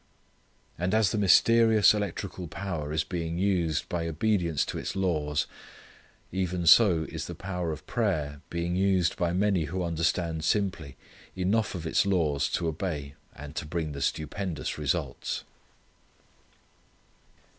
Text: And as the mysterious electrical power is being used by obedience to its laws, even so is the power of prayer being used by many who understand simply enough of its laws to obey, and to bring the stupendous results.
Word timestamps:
And 0.79 0.95
as 0.95 1.11
the 1.11 1.17
mysterious 1.19 1.93
electrical 1.93 2.47
power 2.47 2.91
is 2.91 3.03
being 3.03 3.37
used 3.37 3.87
by 3.87 4.07
obedience 4.07 4.65
to 4.65 4.79
its 4.79 4.95
laws, 4.95 5.45
even 6.31 6.65
so 6.65 7.05
is 7.07 7.27
the 7.27 7.35
power 7.35 7.71
of 7.71 7.85
prayer 7.85 8.41
being 8.49 8.75
used 8.75 9.15
by 9.15 9.31
many 9.31 9.65
who 9.65 9.83
understand 9.83 10.43
simply 10.43 10.97
enough 11.35 11.75
of 11.75 11.85
its 11.85 12.03
laws 12.03 12.49
to 12.53 12.67
obey, 12.67 13.13
and 13.35 13.55
to 13.57 13.65
bring 13.67 13.91
the 13.91 14.01
stupendous 14.01 14.75
results. 14.79 15.43